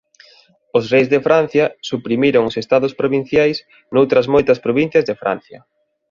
[0.77, 3.57] Os reis de Francia suprimiron os estados provinciais
[3.93, 5.59] noutras moitas provincias de Francia.